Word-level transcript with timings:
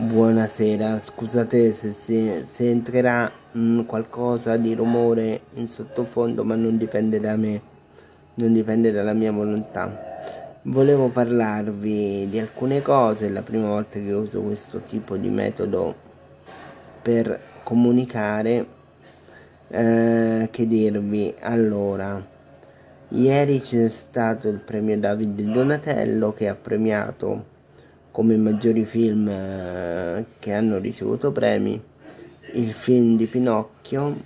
Buonasera, 0.00 1.00
scusate 1.00 1.72
se, 1.72 1.90
se, 1.90 2.46
se 2.46 2.70
entrerà 2.70 3.28
mh, 3.50 3.80
qualcosa 3.82 4.56
di 4.56 4.72
rumore 4.72 5.40
in 5.54 5.66
sottofondo, 5.66 6.44
ma 6.44 6.54
non 6.54 6.76
dipende 6.76 7.18
da 7.18 7.34
me, 7.34 7.60
non 8.34 8.52
dipende 8.52 8.92
dalla 8.92 9.12
mia 9.12 9.32
volontà. 9.32 10.60
Volevo 10.62 11.08
parlarvi 11.08 12.28
di 12.30 12.38
alcune 12.38 12.80
cose, 12.80 13.26
è 13.26 13.30
la 13.30 13.42
prima 13.42 13.70
volta 13.70 13.98
che 13.98 14.12
uso 14.12 14.40
questo 14.40 14.82
tipo 14.88 15.16
di 15.16 15.28
metodo 15.30 15.92
per 17.02 17.40
comunicare. 17.64 18.66
Eh, 19.66 20.48
che 20.48 20.66
dirvi? 20.68 21.34
Allora, 21.40 22.24
ieri 23.08 23.60
c'è 23.60 23.88
stato 23.88 24.46
il 24.46 24.60
premio 24.60 24.96
Davide 24.96 25.42
Donatello 25.42 26.32
che 26.32 26.46
ha 26.46 26.54
premiato 26.54 27.56
come 28.18 28.36
maggiori 28.36 28.84
film 28.84 29.28
eh, 29.28 30.24
che 30.40 30.52
hanno 30.52 30.78
ricevuto 30.78 31.30
premi 31.30 31.80
il 32.54 32.72
film 32.72 33.16
di 33.16 33.26
Pinocchio 33.26 34.16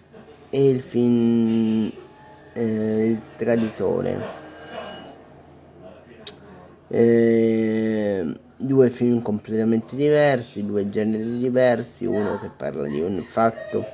e 0.49 0.71
il 0.71 0.81
film 0.81 1.93
eh, 2.55 3.07
Il 3.09 3.21
Traditore. 3.37 4.19
Eh, 6.89 8.35
due 8.57 8.89
film 8.89 9.21
completamente 9.21 9.95
diversi, 9.95 10.65
due 10.65 10.89
generi 10.89 11.37
diversi, 11.37 12.07
uno 12.07 12.39
che 12.39 12.49
parla 12.57 12.87
di 12.87 13.03
un 13.03 13.21
fatto 13.21 13.85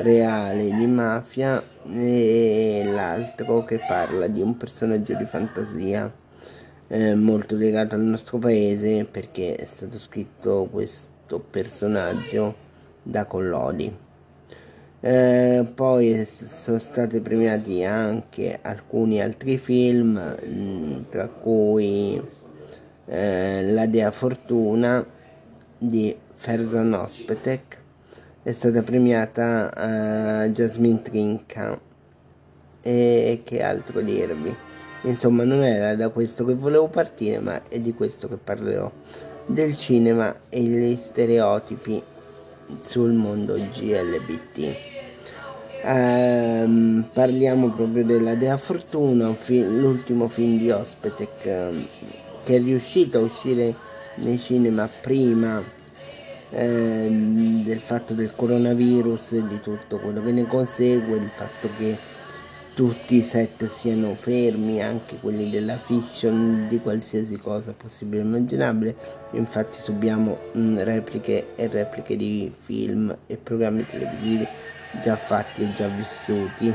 reale 0.00 0.74
di 0.74 0.86
mafia 0.86 1.62
e 1.90 2.82
l'altro 2.84 3.64
che 3.64 3.80
parla 3.88 4.26
di 4.26 4.42
un 4.42 4.58
personaggio 4.58 5.14
di 5.14 5.24
fantasia 5.24 6.12
eh, 6.88 7.14
molto 7.14 7.54
legato 7.56 7.94
al 7.94 8.00
nostro 8.00 8.38
paese 8.38 9.04
perché 9.04 9.54
è 9.54 9.66
stato 9.66 9.98
scritto 9.98 10.68
questo 10.70 11.38
personaggio 11.38 12.54
da 13.02 13.26
Collodi. 13.26 14.06
Eh, 15.00 15.64
poi 15.74 16.26
sono 16.48 16.78
stati 16.78 17.20
premiati 17.20 17.84
anche 17.84 18.58
alcuni 18.60 19.22
altri 19.22 19.56
film, 19.58 20.36
mm, 20.44 21.02
tra 21.08 21.28
cui 21.28 22.20
eh, 23.06 23.70
La 23.70 23.86
Dea 23.86 24.10
Fortuna 24.10 25.06
di 25.78 26.16
Ferzan 26.34 26.92
Ospetek, 26.94 27.76
è 28.42 28.52
stata 28.52 28.82
premiata 28.82 30.44
uh, 30.46 30.50
Jasmine 30.50 31.02
Trinca. 31.02 31.78
E 32.80 33.42
che 33.44 33.62
altro 33.62 34.00
dirvi 34.00 34.67
Insomma, 35.02 35.44
non 35.44 35.62
era 35.62 35.94
da 35.94 36.08
questo 36.08 36.44
che 36.44 36.54
volevo 36.54 36.88
partire, 36.88 37.38
ma 37.38 37.62
è 37.68 37.78
di 37.78 37.94
questo 37.94 38.28
che 38.28 38.36
parlerò. 38.36 38.90
Del 39.46 39.76
cinema 39.76 40.34
e 40.48 40.60
gli 40.60 40.96
stereotipi 40.96 42.02
sul 42.80 43.12
mondo 43.12 43.54
GLBT. 43.54 44.76
Ehm, 45.82 47.08
parliamo 47.12 47.72
proprio 47.72 48.04
della 48.04 48.34
Dea 48.34 48.56
Fortuna, 48.56 49.32
film, 49.32 49.78
l'ultimo 49.78 50.28
film 50.28 50.58
di 50.58 50.70
Ospetek 50.70 51.30
um, 51.44 51.86
che 52.44 52.56
è 52.56 52.58
riuscito 52.60 53.18
a 53.18 53.22
uscire 53.22 53.74
nei 54.16 54.38
cinema 54.38 54.88
prima 55.00 55.62
um, 56.50 57.62
del 57.62 57.78
fatto 57.78 58.14
del 58.14 58.32
coronavirus 58.34 59.32
e 59.32 59.46
di 59.46 59.60
tutto 59.60 59.98
quello 59.98 60.20
che 60.22 60.32
ne 60.32 60.46
consegue, 60.46 61.16
il 61.16 61.30
fatto 61.32 61.68
che 61.78 61.96
tutti 62.78 63.16
i 63.16 63.22
set 63.22 63.66
siano 63.66 64.14
fermi, 64.14 64.80
anche 64.80 65.16
quelli 65.16 65.50
della 65.50 65.74
fiction, 65.74 66.68
di 66.68 66.78
qualsiasi 66.78 67.36
cosa 67.36 67.74
possibile 67.76 68.22
e 68.22 68.24
immaginabile. 68.24 68.96
Infatti 69.32 69.80
subiamo 69.80 70.38
mh, 70.52 70.60
mm, 70.60 70.78
repliche 70.82 71.56
e 71.56 71.66
repliche 71.66 72.14
di 72.14 72.54
film 72.56 73.18
e 73.26 73.36
programmi 73.36 73.84
televisivi 73.84 74.46
già 75.02 75.16
fatti 75.16 75.62
e 75.62 75.72
già 75.72 75.88
vissuti. 75.88 76.72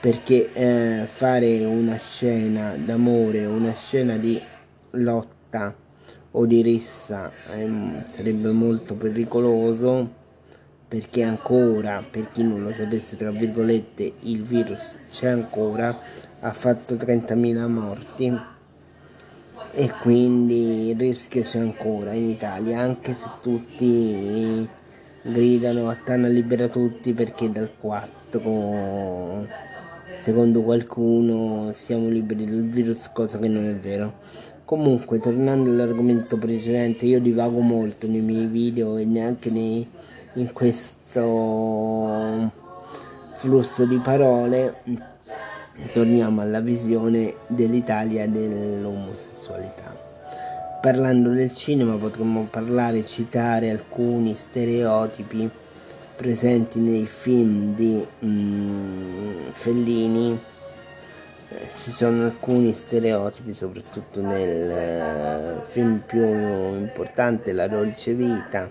Perché 0.00 0.50
eh, 0.54 1.04
fare 1.04 1.62
una 1.66 1.98
scena 1.98 2.74
d'amore, 2.76 3.44
una 3.44 3.74
scena 3.74 4.16
di 4.16 4.40
lotta 4.92 5.76
o 6.30 6.46
di 6.46 6.62
rissa 6.62 7.30
eh, 7.54 8.02
sarebbe 8.06 8.50
molto 8.50 8.94
pericoloso 8.94 10.24
perché 10.88 11.22
ancora, 11.22 12.04
per 12.08 12.30
chi 12.30 12.42
non 12.42 12.62
lo 12.62 12.72
sapesse, 12.72 13.16
tra 13.16 13.30
virgolette, 13.30 14.12
il 14.20 14.42
virus 14.42 14.96
c'è 15.10 15.28
ancora, 15.28 15.98
ha 16.40 16.52
fatto 16.52 16.94
30.000 16.94 17.68
morti 17.68 18.38
e 19.72 19.92
quindi 20.00 20.90
il 20.90 20.96
rischio 20.96 21.42
c'è 21.42 21.58
ancora 21.58 22.12
in 22.12 22.30
Italia, 22.30 22.80
anche 22.80 23.14
se 23.14 23.28
tutti 23.42 24.68
gridano 25.22 25.88
a 25.88 25.96
Tana 25.96 26.28
libera 26.28 26.68
tutti 26.68 27.12
perché 27.12 27.50
dal 27.50 27.70
4 27.76 29.64
secondo 30.16 30.62
qualcuno 30.62 31.72
siamo 31.74 32.08
liberi 32.08 32.44
dal 32.46 32.62
virus, 32.62 33.10
cosa 33.12 33.38
che 33.38 33.48
non 33.48 33.64
è 33.66 33.74
vero. 33.74 34.14
Comunque, 34.64 35.18
tornando 35.18 35.70
all'argomento 35.70 36.36
precedente, 36.36 37.06
io 37.06 37.20
divago 37.20 37.60
molto 37.60 38.08
nei 38.08 38.20
miei 38.20 38.46
video 38.46 38.96
e 38.96 39.04
neanche 39.04 39.50
nei 39.50 39.86
in 40.36 40.52
questo 40.52 41.22
flusso 43.36 43.86
di 43.86 43.98
parole 43.98 44.82
torniamo 45.92 46.40
alla 46.42 46.60
visione 46.60 47.36
dell'Italia 47.46 48.28
dell'omosessualità. 48.28 49.94
Parlando 50.80 51.30
del 51.30 51.54
cinema 51.54 51.96
potremmo 51.96 52.48
parlare 52.50 52.98
e 52.98 53.06
citare 53.06 53.70
alcuni 53.70 54.34
stereotipi 54.34 55.50
presenti 56.16 56.80
nei 56.80 57.06
film 57.06 57.74
di 57.74 58.06
mm, 58.24 59.48
Fellini. 59.52 60.38
Eh, 61.48 61.68
ci 61.76 61.90
sono 61.90 62.24
alcuni 62.24 62.72
stereotipi, 62.72 63.54
soprattutto 63.54 64.20
nel 64.20 65.60
uh, 65.60 65.64
film 65.64 66.02
più 66.06 66.22
importante, 66.22 67.52
La 67.52 67.68
dolce 67.68 68.14
vita, 68.14 68.68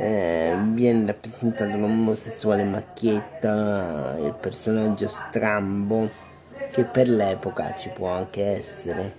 eh, 0.00 0.54
viene 0.74 1.06
rappresentato 1.06 1.76
l'omosessuale 1.76 2.62
macchietta, 2.62 4.16
il 4.20 4.32
personaggio 4.40 5.08
strambo, 5.08 6.08
che 6.70 6.84
per 6.84 7.08
l'epoca 7.08 7.74
ci 7.76 7.88
può 7.88 8.10
anche 8.10 8.44
essere, 8.44 9.12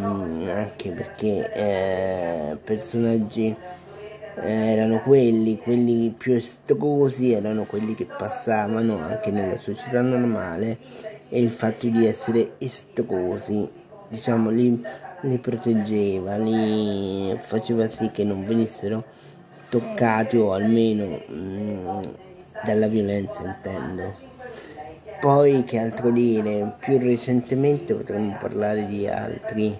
mm, 0.00 0.48
anche 0.48 0.90
perché 0.90 1.50
eh, 1.54 2.56
personaggi 2.62 3.56
eh, 4.36 4.52
erano 4.52 5.00
quelli, 5.00 5.58
quelli 5.58 6.10
più 6.10 6.34
estrusi, 6.34 7.32
erano 7.32 7.64
quelli 7.64 7.94
che 7.94 8.04
passavano 8.04 8.98
anche 8.98 9.30
nella 9.30 9.56
società 9.56 10.02
normale 10.02 10.76
e 11.30 11.40
il 11.40 11.50
fatto 11.50 11.86
di 11.86 12.06
essere 12.06 12.56
estrusi, 12.58 13.66
diciamo, 14.08 14.50
li, 14.50 14.84
li 15.22 15.38
proteggeva, 15.38 16.36
li 16.36 17.34
faceva 17.40 17.88
sì 17.88 18.10
che 18.10 18.24
non 18.24 18.44
venissero 18.44 19.32
toccati 19.74 20.36
o 20.36 20.52
almeno 20.52 21.20
mm, 21.28 22.02
dalla 22.64 22.86
violenza 22.86 23.42
intendo. 23.42 24.12
Poi 25.18 25.64
che 25.64 25.78
altro 25.78 26.10
dire, 26.10 26.76
più 26.78 26.98
recentemente 26.98 27.92
potremmo 27.92 28.36
parlare 28.38 28.86
di 28.86 29.08
altre 29.08 29.78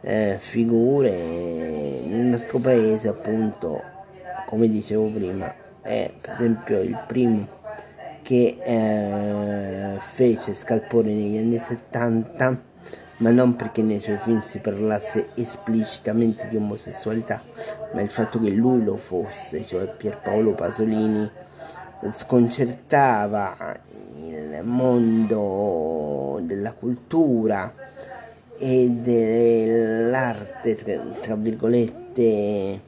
eh, 0.00 0.36
figure 0.40 1.10
nel 2.06 2.26
nostro 2.26 2.58
paese 2.58 3.06
appunto 3.06 3.80
come 4.46 4.68
dicevo 4.68 5.06
prima 5.06 5.54
è 5.80 6.10
per 6.20 6.32
esempio 6.32 6.80
il 6.80 6.98
primo 7.06 7.46
che 8.22 8.58
eh, 8.60 9.98
fece 10.00 10.52
scalpore 10.52 11.12
negli 11.12 11.38
anni 11.38 11.58
70 11.58 12.70
ma 13.22 13.30
non 13.30 13.54
perché 13.54 13.82
nei 13.82 14.00
suoi 14.00 14.18
film 14.18 14.42
si 14.42 14.58
parlasse 14.58 15.28
esplicitamente 15.34 16.48
di 16.48 16.56
omosessualità, 16.56 17.40
ma 17.94 18.00
il 18.00 18.10
fatto 18.10 18.40
che 18.40 18.50
lui 18.50 18.82
lo 18.82 18.96
fosse, 18.96 19.64
cioè 19.64 19.86
Pierpaolo 19.96 20.54
Pasolini, 20.54 21.30
sconcertava 22.10 23.78
il 24.16 24.60
mondo 24.64 26.40
della 26.42 26.72
cultura 26.72 27.72
e 28.58 28.90
dell'arte, 28.90 30.74
tra, 31.20 31.36
virgolette, 31.36 32.80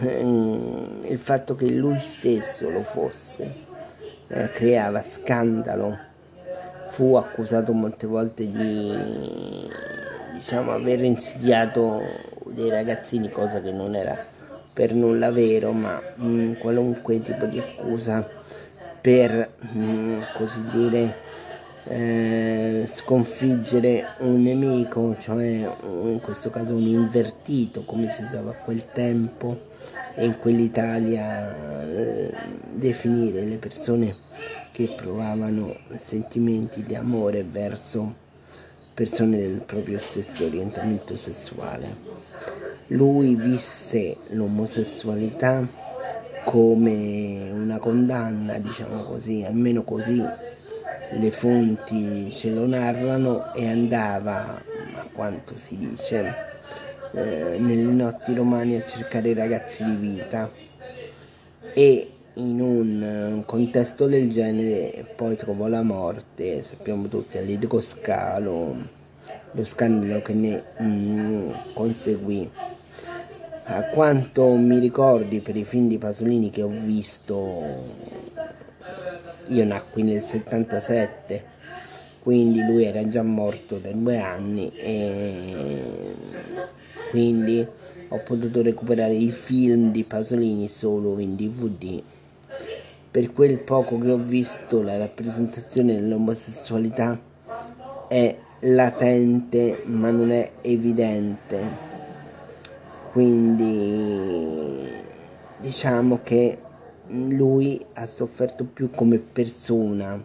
il 0.00 1.18
fatto 1.18 1.54
che 1.54 1.70
lui 1.70 1.98
stesso 2.00 2.68
lo 2.68 2.82
fosse, 2.82 3.50
eh, 4.28 4.50
creava 4.52 5.02
scandalo 5.02 6.12
fu 6.94 7.16
accusato 7.16 7.72
molte 7.72 8.06
volte 8.06 8.48
di 8.48 9.68
diciamo, 10.32 10.70
aver 10.70 11.02
insidiato 11.02 12.00
dei 12.44 12.70
ragazzini, 12.70 13.30
cosa 13.30 13.60
che 13.60 13.72
non 13.72 13.96
era 13.96 14.16
per 14.72 14.94
nulla 14.94 15.32
vero, 15.32 15.72
ma 15.72 16.00
mh, 16.14 16.26
mm, 16.26 16.52
qualunque 16.54 17.20
tipo 17.20 17.46
di 17.46 17.58
accusa 17.58 18.24
per 19.00 19.54
mh, 19.58 19.78
mm, 19.78 20.20
così 20.34 20.64
dire 20.70 21.14
eh, 21.86 22.86
sconfiggere 22.88 24.14
un 24.18 24.40
nemico, 24.40 25.16
cioè 25.18 25.68
in 25.82 26.20
questo 26.22 26.50
caso 26.50 26.76
un 26.76 26.86
invertito 26.86 27.82
come 27.82 28.12
si 28.12 28.22
usava 28.22 28.50
a 28.50 28.54
quel 28.64 28.86
tempo 28.92 29.72
e 30.14 30.24
in 30.24 30.38
quell'Italia 30.38 31.82
eh, 31.84 32.32
definire 32.72 33.42
le 33.42 33.56
persone 33.56 34.22
che 34.72 34.94
provavano 34.96 35.76
sentimenti 35.96 36.84
di 36.84 36.94
amore 36.94 37.44
verso 37.44 38.22
persone 38.94 39.38
del 39.38 39.60
proprio 39.60 39.98
stesso 39.98 40.46
orientamento 40.46 41.16
sessuale. 41.16 41.96
Lui 42.88 43.34
visse 43.34 44.16
l'omosessualità 44.30 45.66
come 46.44 47.50
una 47.50 47.78
condanna, 47.78 48.58
diciamo 48.58 49.02
così, 49.02 49.42
almeno 49.42 49.82
così 49.82 50.22
le 51.10 51.30
fonti 51.30 52.32
ce 52.34 52.50
lo 52.50 52.66
narrano 52.66 53.52
e 53.54 53.68
andava, 53.68 54.54
a 54.56 55.06
quanto 55.12 55.54
si 55.56 55.76
dice, 55.76 56.34
eh, 57.12 57.58
nelle 57.58 57.82
notti 57.82 58.34
romane 58.34 58.76
a 58.76 58.84
cercare 58.84 59.34
ragazzi 59.34 59.84
di 59.84 59.94
vita 59.94 60.50
e 61.72 62.13
in 62.34 62.60
un 62.60 63.42
contesto 63.46 64.06
del 64.06 64.30
genere 64.30 65.06
poi 65.14 65.36
trovò 65.36 65.68
la 65.68 65.82
morte, 65.82 66.64
sappiamo 66.64 67.06
tutti, 67.06 67.38
all'idroscalo, 67.38 68.76
lo 69.52 69.64
scandalo 69.64 70.20
che 70.20 70.34
ne 70.34 70.62
mm, 70.82 71.50
conseguì. 71.74 72.50
A 73.66 73.84
quanto 73.84 74.52
mi 74.54 74.78
ricordi 74.78 75.40
per 75.40 75.56
i 75.56 75.64
film 75.64 75.88
di 75.88 75.98
Pasolini 75.98 76.50
che 76.50 76.62
ho 76.62 76.68
visto, 76.68 77.62
io 79.46 79.64
nacqui 79.64 80.02
nel 80.02 80.20
77, 80.20 81.44
quindi 82.20 82.64
lui 82.64 82.84
era 82.84 83.08
già 83.08 83.22
morto 83.22 83.78
da 83.78 83.90
due 83.92 84.18
anni 84.18 84.70
e 84.76 85.82
quindi 87.10 87.66
ho 88.08 88.18
potuto 88.18 88.60
recuperare 88.60 89.14
i 89.14 89.30
film 89.30 89.92
di 89.92 90.04
Pasolini 90.04 90.68
solo 90.68 91.18
in 91.18 91.36
DVD. 91.36 92.02
Per 93.14 93.32
quel 93.32 93.60
poco 93.60 93.96
che 93.98 94.10
ho 94.10 94.16
visto 94.18 94.82
la 94.82 94.96
rappresentazione 94.96 95.94
dell'omosessualità 95.94 97.16
è 98.08 98.36
latente 98.62 99.84
ma 99.84 100.10
non 100.10 100.32
è 100.32 100.50
evidente. 100.62 101.60
Quindi 103.12 104.90
diciamo 105.60 106.22
che 106.24 106.58
lui 107.06 107.80
ha 107.92 108.04
sofferto 108.04 108.64
più 108.64 108.90
come 108.90 109.18
persona 109.18 110.20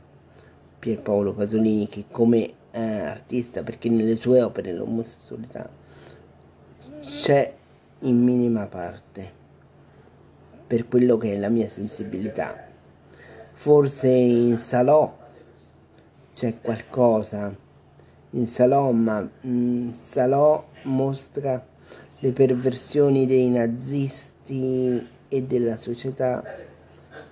Pierpaolo 0.79 1.35
Pasolini 1.35 1.87
che 1.87 2.05
come 2.09 2.53
eh, 2.71 2.81
artista 2.81 3.61
perché 3.61 3.89
nelle 3.89 4.17
sue 4.17 4.41
opere 4.41 4.73
l'omosessualità 4.73 5.69
c'è 7.01 7.53
in 7.99 8.23
minima 8.23 8.65
parte 8.65 9.31
per 10.65 10.87
quello 10.87 11.17
che 11.17 11.33
è 11.33 11.37
la 11.37 11.49
mia 11.49 11.67
sensibilità. 11.67 12.65
Forse 13.61 14.07
in 14.07 14.57
Salò 14.57 15.13
c'è 16.33 16.61
qualcosa, 16.61 17.53
in 18.29 18.47
Salò, 18.47 18.89
ma 18.91 19.29
mm, 19.45 19.91
Salò 19.91 20.65
mostra 20.83 21.61
le 22.19 22.31
perversioni 22.31 23.27
dei 23.27 23.49
nazisti 23.49 25.05
e 25.27 25.43
della 25.43 25.75
società 25.75 26.41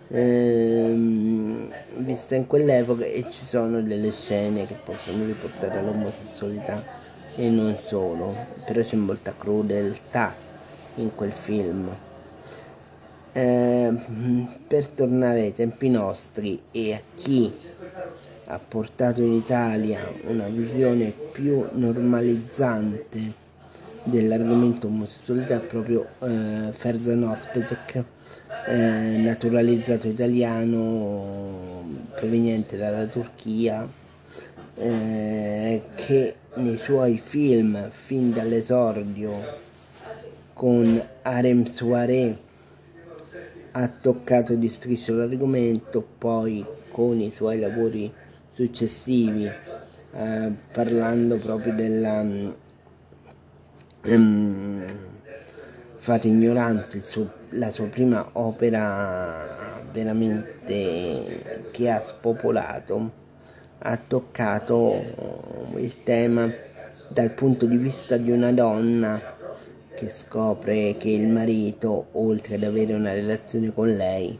ehm, 0.10 1.74
vista 2.00 2.36
in 2.36 2.46
quell'epoca 2.46 3.06
e 3.06 3.30
ci 3.30 3.46
sono 3.46 3.82
delle 3.82 4.12
scene 4.12 4.68
che 4.68 4.76
possono 4.84 5.24
riportare 5.24 5.80
all'omosessualità 5.80 6.84
e 7.38 7.50
non 7.50 7.78
solo, 7.78 8.36
però 8.66 8.82
c'è 8.82 8.98
molta 8.98 9.34
crudeltà 9.34 10.36
in 10.96 11.16
quel 11.16 11.32
film. 11.32 12.06
Eh, 13.34 13.94
per 14.68 14.88
tornare 14.88 15.42
ai 15.42 15.54
tempi 15.54 15.90
nostri 15.90 16.60
e 16.72 16.94
a 16.94 17.02
chi 17.14 17.54
ha 18.46 18.60
portato 18.60 19.22
in 19.22 19.34
Italia 19.34 20.00
una 20.28 20.48
visione 20.48 21.14
più 21.32 21.68
normalizzante 21.74 23.46
dell'argomento 24.04 24.88
omosessualità 24.88 25.60
proprio 25.60 26.06
eh, 26.22 26.72
Ferzan 26.72 27.24
Ospetek, 27.24 28.04
eh, 28.68 29.18
naturalizzato 29.18 30.08
italiano 30.08 31.84
proveniente 32.16 32.78
dalla 32.78 33.06
Turchia, 33.06 33.88
eh, 34.76 35.82
che 35.96 36.36
nei 36.56 36.78
suoi 36.78 37.20
film 37.20 37.90
fin 37.90 38.32
dall'esordio 38.32 39.66
con 40.54 41.08
Harem 41.24 41.66
Soirée 41.66 42.46
ha 43.80 43.88
toccato 43.90 44.56
di 44.56 44.70
striscio 44.70 45.14
l'argomento, 45.14 46.04
poi 46.18 46.66
con 46.92 47.20
i 47.20 47.30
suoi 47.30 47.60
lavori 47.60 48.12
successivi, 48.48 49.46
eh, 49.46 50.52
parlando 50.72 51.36
proprio 51.36 51.74
della 51.74 52.22
um, 54.06 54.86
Fate 55.98 56.28
ignorante, 56.28 57.02
suo, 57.04 57.30
la 57.50 57.70
sua 57.70 57.88
prima 57.88 58.30
opera 58.34 59.84
veramente 59.92 61.68
che 61.72 61.90
ha 61.92 62.00
spopolato 62.00 63.12
ha 63.80 63.98
toccato 63.98 65.04
il 65.76 66.04
tema 66.04 66.50
dal 67.10 67.32
punto 67.32 67.66
di 67.66 67.78
vista 67.78 68.16
di 68.16 68.32
una 68.32 68.54
donna 68.54 69.36
che 69.98 70.12
scopre 70.12 70.96
che 71.00 71.10
il 71.10 71.28
marito, 71.28 72.10
oltre 72.12 72.54
ad 72.54 72.64
avere 72.64 72.94
una 72.94 73.14
relazione 73.14 73.74
con 73.74 73.88
lei, 73.88 74.38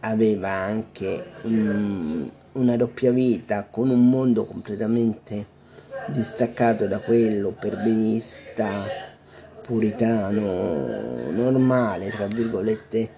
aveva 0.00 0.50
anche 0.50 1.24
um, 1.44 2.30
una 2.52 2.76
doppia 2.76 3.10
vita 3.10 3.68
con 3.70 3.88
un 3.88 4.06
mondo 4.06 4.44
completamente 4.44 5.46
distaccato 6.08 6.86
da 6.86 7.00
quello 7.00 7.56
perbenista, 7.58 8.84
puritano, 9.62 11.30
normale, 11.30 12.10
tra 12.10 12.26
virgolette, 12.26 13.10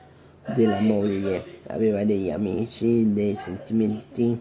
della 0.55 0.79
moglie. 0.79 1.57
Aveva 1.67 2.05
degli 2.05 2.31
amici, 2.31 3.13
dei 3.13 3.35
sentimenti 3.35 4.41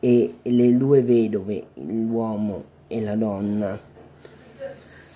e 0.00 0.34
le 0.42 0.76
due 0.76 1.02
vedove, 1.02 1.66
l'uomo 1.74 2.64
e 2.88 3.00
la 3.00 3.14
donna, 3.14 3.78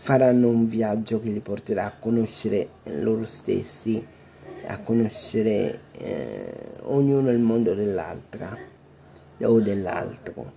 faranno 0.04 0.48
un 0.48 0.68
viaggio 0.68 1.18
che 1.18 1.30
li 1.30 1.40
porterà 1.40 1.86
a 1.86 1.94
conoscere 1.98 2.68
loro 3.00 3.24
stessi, 3.24 4.06
a 4.66 4.78
conoscere 4.80 5.80
eh, 5.92 6.52
ognuno 6.82 7.30
il 7.30 7.38
mondo 7.38 7.72
dell'altra 7.72 8.54
o 9.40 9.60
dell'altro. 9.62 10.52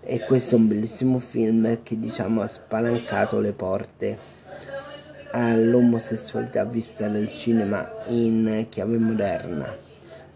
E 0.00 0.20
questo 0.20 0.54
è 0.54 0.58
un 0.58 0.68
bellissimo 0.68 1.18
film 1.18 1.82
che 1.82 2.00
diciamo 2.00 2.40
ha 2.40 2.48
spalancato 2.48 3.40
le 3.40 3.52
porte 3.52 4.16
all'omosessualità 5.32 6.64
vista 6.64 7.08
dal 7.08 7.30
cinema 7.30 7.86
in 8.06 8.68
chiave 8.70 8.96
moderna, 8.96 9.70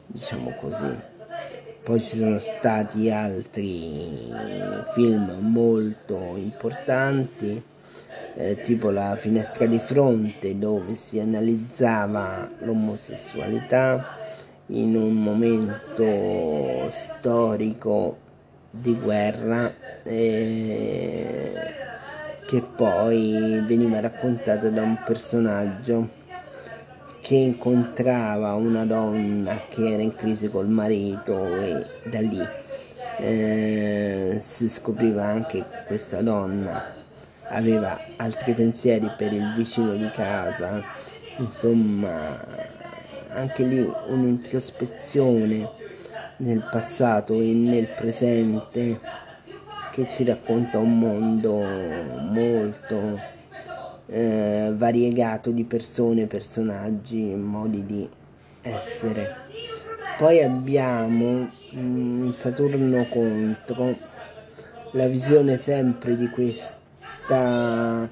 diciamo 0.05 0.51
così. 0.61 0.95
Poi 1.83 2.03
ci 2.03 2.19
sono 2.19 2.39
stati 2.39 3.11
altri 3.11 4.31
film 4.93 5.39
molto 5.41 6.37
importanti, 6.37 7.73
eh, 8.37 8.57
tipo 8.57 8.91
La 8.91 9.17
finestra 9.17 9.67
di 9.67 9.79
fronte, 9.79 10.59
dove 10.59 10.97
si 10.97 11.21
analizzava 11.21 12.51
l'omosessualità 12.61 14.05
in 14.69 14.97
un 14.97 15.15
momento 15.15 16.91
storico 16.93 18.19
di 18.71 18.95
guerra 18.95 19.73
eh, 20.03 21.53
che 22.47 22.63
poi 22.63 23.63
veniva 23.67 24.01
raccontato 24.01 24.71
da 24.71 24.83
un 24.83 24.99
personaggio 25.05 26.23
che 27.21 27.37
incontrava 27.37 28.55
una 28.55 28.85
donna 28.85 29.61
che 29.69 29.93
era 29.93 30.03
in 30.03 30.15
crisi 30.15 30.51
col 30.51 30.69
marito 30.69 31.47
e 31.59 31.87
da 32.11 32.21
lì 32.21 32.47
eh, 33.19 34.39
si 34.43 34.69
scopriva 34.69 35.25
anche 35.25 35.61
che 35.61 35.85
questa 35.87 36.21
donna 36.21 36.83
aveva 37.49 38.09
altri 38.17 38.55
pensieri 38.55 39.11
per 39.11 39.33
il 39.33 39.51
vicino 39.53 39.97
di 39.97 40.11
casa, 40.11 40.87
insomma 41.37 42.41
anche 43.29 43.65
lì 43.65 43.99
un'introspezione 44.07 45.73
nel 46.37 46.63
passato 46.65 47.41
e 47.41 47.53
nel 47.55 47.89
presente 47.89 49.01
che 49.91 50.07
ci 50.09 50.25
racconta 50.25 50.79
un 50.79 50.99
mondo 50.99 52.13
molto 52.21 53.29
eh, 54.07 54.73
variegato 54.75 55.51
di 55.53 55.65
persone, 55.65 56.27
personaggi, 56.27 57.35
modi 57.37 57.85
di 57.87 58.11
essere. 58.61 59.43
Poi 60.17 60.43
abbiamo 60.43 61.51
mh, 61.71 62.31
Saturno 62.31 63.09
contro, 63.09 64.03
la 64.93 65.09
visione 65.09 65.57
sempre 65.59 66.17
di 66.17 66.29
questa 67.25 68.09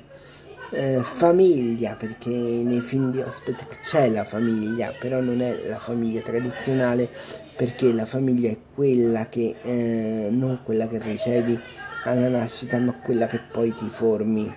eh, 0.71 1.01
famiglia, 1.03 1.95
perché 1.95 2.31
nei 2.31 2.81
film 2.81 3.11
di 3.11 3.21
Ospite 3.21 3.67
c'è 3.83 4.09
la 4.09 4.25
famiglia, 4.25 4.93
però 4.99 5.21
non 5.21 5.43
è 5.43 5.69
la 5.69 5.79
famiglia 5.79 6.23
tradizionale, 6.23 7.11
perché 7.55 7.93
la 7.93 8.07
famiglia 8.07 8.51
è 8.51 8.59
quella 8.75 9.29
che, 9.29 9.57
eh, 9.63 10.29
non 10.31 10.61
quella 10.65 10.89
che 10.89 10.99
ricevi 10.99 11.61
alla 12.05 12.29
nascita, 12.29 12.79
ma 12.79 12.93
quella 12.95 13.27
che 13.27 13.39
poi 13.39 13.75
ti 13.75 13.87
formi 13.89 14.53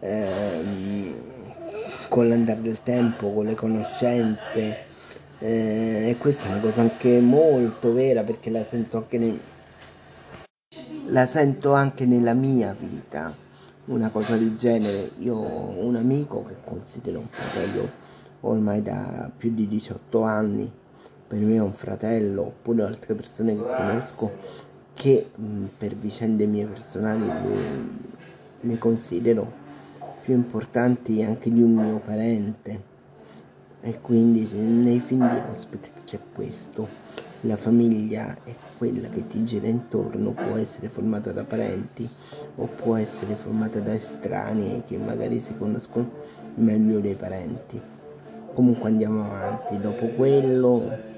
eh, 0.00 1.14
con 2.08 2.28
l'andare 2.28 2.62
del 2.62 2.82
tempo, 2.82 3.32
con 3.32 3.44
le 3.44 3.54
conoscenze. 3.54 4.84
Eh, 5.38 6.08
e 6.08 6.16
questa 6.16 6.48
è 6.48 6.52
una 6.52 6.60
cosa 6.60 6.80
anche 6.80 7.20
molto 7.20 7.92
vera 7.92 8.22
perché 8.22 8.48
la 8.48 8.64
sento 8.64 8.96
anche, 8.96 9.18
ne... 9.18 9.38
la 11.08 11.26
sento 11.26 11.74
anche 11.74 12.06
nella 12.06 12.32
mia 12.32 12.74
vita 12.78 13.44
una 13.86 14.10
cosa 14.10 14.36
del 14.36 14.56
genere. 14.56 15.10
Io 15.18 15.36
ho 15.36 15.84
un 15.84 15.96
amico 15.96 16.44
che 16.44 16.54
considero 16.64 17.18
un 17.18 17.28
fratello 17.28 18.04
ormai 18.40 18.82
da 18.82 19.30
più 19.36 19.52
di 19.52 19.66
18 19.66 20.22
anni, 20.22 20.70
per 21.26 21.38
me 21.38 21.56
è 21.56 21.60
un 21.60 21.72
fratello, 21.72 22.42
oppure 22.42 22.84
altre 22.84 23.14
persone 23.14 23.56
che 23.56 23.62
conosco 23.62 24.30
che 24.94 25.30
mh, 25.34 25.64
per 25.76 25.94
vicende 25.94 26.46
mie 26.46 26.66
personali 26.66 27.30
le 28.60 28.78
considero 28.78 29.64
più 30.22 30.34
importanti 30.34 31.22
anche 31.22 31.52
di 31.52 31.60
un 31.60 31.74
mio 31.74 31.98
parente. 31.98 32.94
E 33.80 34.00
quindi 34.00 34.48
nei 34.52 35.00
film 35.00 35.28
di 35.30 35.40
ospite 35.52 35.90
c'è 36.04 36.18
questo. 36.34 36.88
La 37.42 37.56
famiglia 37.56 38.36
è 38.42 38.52
quella 38.76 39.08
che 39.08 39.26
ti 39.26 39.44
gira 39.44 39.66
intorno, 39.66 40.32
può 40.32 40.56
essere 40.56 40.88
formata 40.88 41.32
da 41.32 41.44
parenti 41.44 42.08
o 42.56 42.66
può 42.66 42.96
essere 42.96 43.34
formata 43.34 43.80
da 43.80 43.94
estranei 43.94 44.82
che 44.86 44.98
magari 44.98 45.40
si 45.40 45.56
conoscono 45.56 46.10
meglio 46.56 47.00
dei 47.00 47.14
parenti. 47.14 47.80
Comunque 48.54 48.88
andiamo 48.88 49.24
avanti, 49.24 49.78
dopo 49.78 50.06
quello 50.08 51.14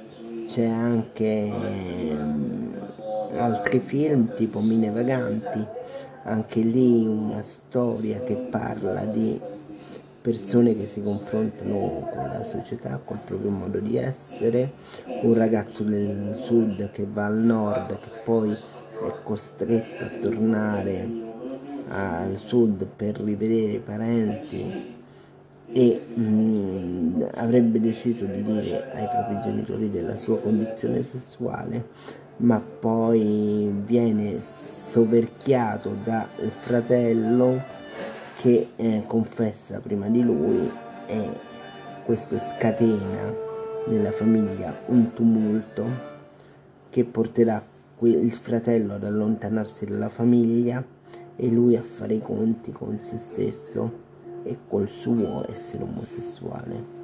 c'è 0.47 0.67
anche 0.67 1.51
um, 1.53 2.75
altri 3.37 3.81
film 3.81 4.35
tipo 4.35 4.61
Mine 4.61 4.91
Vaganti, 4.91 5.65
anche 6.25 6.61
lì 6.61 7.07
una 7.07 7.43
storia 7.43 8.21
che 8.23 8.35
parla 8.35 9.05
di 9.05 9.41
persone 10.29 10.75
che 10.75 10.87
si 10.87 11.01
confrontano 11.01 12.07
con 12.13 12.25
la 12.31 12.45
società, 12.45 13.01
col 13.03 13.19
proprio 13.25 13.49
modo 13.49 13.79
di 13.79 13.97
essere, 13.97 14.73
un 15.23 15.33
ragazzo 15.33 15.85
del 15.85 16.35
sud 16.37 16.91
che 16.91 17.07
va 17.11 17.25
al 17.25 17.39
nord, 17.39 17.99
che 17.99 18.11
poi 18.23 18.53
è 18.53 19.13
costretto 19.23 20.05
a 20.05 20.11
tornare 20.21 21.09
al 21.89 22.37
sud 22.37 22.85
per 22.95 23.23
rivedere 23.23 23.73
i 23.73 23.79
parenti 23.79 24.97
e 25.73 26.01
mh, 26.15 26.23
mm, 26.23 27.23
avrebbe 27.37 27.81
deciso 27.81 28.27
di 28.27 28.43
dire 28.43 28.85
ai 28.91 29.09
propri 29.09 29.41
genitori 29.43 29.89
della 29.89 30.17
sua 30.17 30.39
condizione 30.41 31.03
sessuale, 31.03 31.87
ma 32.39 32.61
poi 32.61 33.73
viene 33.83 34.43
soverchiato 34.43 35.97
dal 36.05 36.29
fratello 36.51 37.77
che 38.41 38.69
eh, 38.77 39.03
confessa 39.07 39.81
prima 39.81 40.09
di 40.09 40.23
lui 40.23 40.71
e 41.07 41.29
questo 42.05 42.39
scatena 42.39 43.35
nella 43.89 44.13
famiglia 44.13 44.79
un 44.87 45.13
tumulto 45.13 45.85
che 46.89 47.05
porterà 47.05 47.61
il 48.01 48.31
fratello 48.31 48.95
ad 48.95 49.03
allontanarsi 49.03 49.87
dalla 49.87 50.09
famiglia 50.09 50.85
e 51.35 51.49
lui 51.49 51.77
a 51.77 51.83
fare 51.83 52.15
i 52.15 52.23
conti 52.23 52.71
con 52.71 53.01
se 53.01 53.17
stesso 53.17 54.07
e 54.45 54.57
col 54.69 54.89
suo 54.89 55.45
essere 55.51 55.83
omosessuale. 55.83 56.97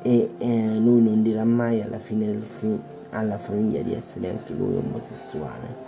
E 0.00 0.30
eh, 0.38 0.78
lui 0.78 1.02
non 1.02 1.22
dirà 1.22 1.44
mai 1.44 1.82
alla 1.82 1.98
fine 1.98 2.24
del 2.24 2.42
film 2.42 2.80
alla 3.10 3.38
famiglia 3.38 3.82
di 3.82 3.92
essere 3.92 4.30
anche 4.30 4.54
lui 4.54 4.76
omosessuale 4.76 5.87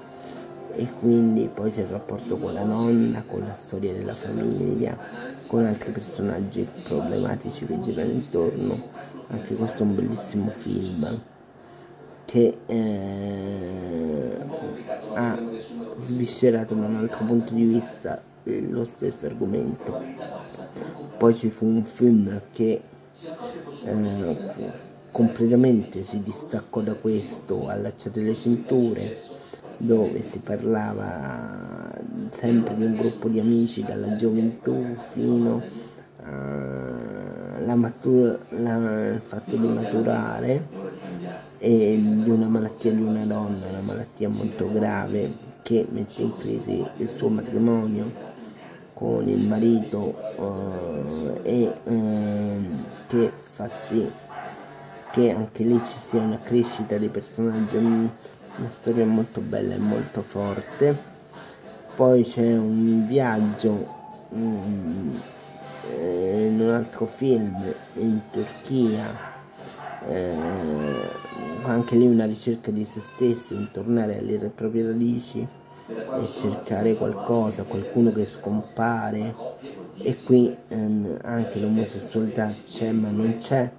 e 0.74 0.88
quindi 0.98 1.48
poi 1.52 1.70
c'è 1.70 1.80
il 1.80 1.88
rapporto 1.88 2.36
con 2.36 2.52
la 2.52 2.62
nonna, 2.62 3.22
con 3.26 3.40
la 3.46 3.54
storia 3.54 3.92
della 3.92 4.14
famiglia, 4.14 4.96
con 5.46 5.64
altri 5.64 5.92
personaggi 5.92 6.66
problematici 6.82 7.66
che 7.66 7.80
girano 7.80 8.10
intorno. 8.10 8.78
Anche 9.28 9.54
questo 9.54 9.82
è 9.82 9.86
un 9.86 9.94
bellissimo 9.94 10.50
film 10.50 11.20
che 12.24 12.58
eh, 12.66 14.38
ha 15.14 15.38
sviscerato 15.96 16.74
da 16.74 16.86
un 16.86 16.96
altro 16.96 17.24
punto 17.24 17.52
di 17.54 17.64
vista 17.64 18.22
lo 18.44 18.84
stesso 18.84 19.26
argomento. 19.26 20.02
Poi 21.18 21.34
ci 21.34 21.50
fu 21.50 21.66
un 21.66 21.84
film 21.84 22.40
che 22.52 22.80
eh, 23.84 24.36
completamente 25.10 26.02
si 26.02 26.22
distaccò 26.22 26.80
da 26.80 26.94
questo, 26.94 27.68
allacciate 27.68 28.20
le 28.20 28.34
cinture, 28.34 29.16
dove 29.80 30.22
si 30.22 30.40
parlava 30.40 31.90
sempre 32.28 32.76
di 32.76 32.84
un 32.84 32.96
gruppo 32.96 33.28
di 33.28 33.40
amici 33.40 33.82
dalla 33.82 34.14
gioventù 34.16 34.94
fino 35.12 35.62
al 37.62 39.20
fatto 39.24 39.56
di 39.56 39.66
maturare 39.66 40.66
e 41.56 41.96
di 41.98 42.28
una 42.28 42.46
malattia 42.46 42.92
di 42.92 43.00
una 43.00 43.24
donna, 43.24 43.56
una 43.70 43.80
malattia 43.82 44.28
molto 44.28 44.70
grave 44.70 45.30
che 45.62 45.86
mette 45.90 46.22
in 46.22 46.36
crisi 46.36 46.84
il 46.98 47.10
suo 47.10 47.28
matrimonio 47.28 48.28
con 48.92 49.26
il 49.26 49.46
marito 49.46 50.14
uh, 50.36 51.40
e 51.42 51.72
uh, 51.84 52.66
che 53.06 53.32
fa 53.52 53.66
sì 53.66 54.10
che 55.10 55.30
anche 55.30 55.64
lì 55.64 55.80
ci 55.86 55.98
sia 55.98 56.20
una 56.20 56.38
crescita 56.38 56.98
dei 56.98 57.08
personaggi 57.08 57.76
una 58.56 58.70
storia 58.70 59.04
molto 59.06 59.40
bella 59.40 59.74
e 59.74 59.78
molto 59.78 60.22
forte. 60.22 61.08
Poi 61.96 62.24
c'è 62.24 62.56
un 62.56 63.06
viaggio 63.06 64.26
um, 64.30 65.20
in 65.92 66.60
un 66.60 66.70
altro 66.70 67.06
film 67.06 67.62
in 67.94 68.20
Turchia. 68.30 69.28
Eh, 70.08 70.34
anche 71.64 71.96
lì 71.96 72.06
una 72.06 72.24
ricerca 72.24 72.70
di 72.70 72.84
se 72.84 73.00
stessi 73.00 73.52
un 73.52 73.68
tornare 73.70 74.18
alle 74.18 74.50
proprie 74.54 74.86
radici 74.86 75.46
e 76.20 76.26
cercare 76.26 76.94
qualcosa 76.94 77.64
qualcuno 77.64 78.12
che 78.12 78.26
scompare. 78.26 79.34
E 80.02 80.16
qui 80.24 80.56
ehm, 80.68 81.18
anche 81.22 81.60
l'omosessualità 81.60 82.46
c'è 82.46 82.90
ma 82.92 83.10
non 83.10 83.36
c'è. 83.38 83.70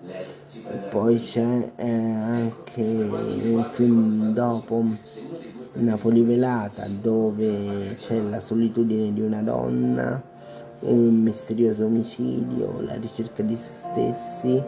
E 0.69 0.77
poi 0.89 1.17
c'è 1.17 1.71
eh, 1.75 1.89
anche 1.89 2.81
un 2.81 3.67
film 3.71 4.33
dopo 4.33 4.83
Napoli 5.73 6.21
velata 6.21 6.85
dove 6.87 7.95
c'è 7.99 8.19
la 8.19 8.39
solitudine 8.39 9.13
di 9.13 9.21
una 9.21 9.41
donna 9.41 10.29
un 10.81 11.21
misterioso 11.21 11.85
omicidio 11.85 12.81
la 12.81 12.95
ricerca 12.95 13.43
di 13.43 13.55
se 13.55 13.87
stessi. 13.89 14.63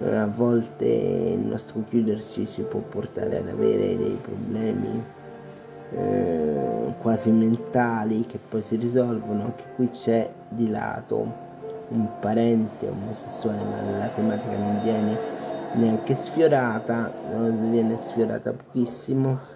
A 0.00 0.26
volte 0.26 0.86
il 0.86 1.38
nostro 1.38 1.84
chiuderci 1.88 2.46
ci 2.46 2.62
può 2.62 2.80
portare 2.80 3.38
ad 3.38 3.48
avere 3.48 3.96
dei 3.96 4.18
problemi 4.20 5.02
eh, 5.90 6.94
quasi 7.00 7.30
mentali 7.30 8.26
che 8.26 8.38
poi 8.38 8.62
si 8.62 8.76
risolvono, 8.76 9.44
anche 9.44 9.64
qui 9.74 9.90
c'è 9.90 10.30
di 10.48 10.70
lato 10.70 11.42
un 11.88 12.08
parente 12.18 12.88
omosessuale 12.88 13.62
ma 13.62 13.98
la 13.98 14.08
tematica 14.08 14.56
non 14.56 14.80
viene 14.82 15.16
neanche 15.74 16.14
sfiorata, 16.14 17.12
viene 17.70 17.96
sfiorata 17.98 18.52
pochissimo. 18.52 19.52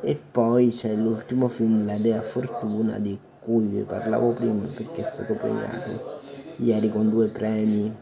E 0.00 0.20
poi 0.30 0.70
c'è 0.70 0.94
l'ultimo 0.94 1.48
film 1.48 1.86
La 1.86 1.96
Dea 1.96 2.20
Fortuna 2.20 2.98
di 2.98 3.18
cui 3.40 3.64
vi 3.64 3.82
parlavo 3.82 4.32
prima 4.32 4.66
perché 4.66 5.02
è 5.02 5.04
stato 5.04 5.34
premiato 5.34 6.20
ieri 6.56 6.90
con 6.90 7.08
due 7.08 7.28
premi, 7.28 7.92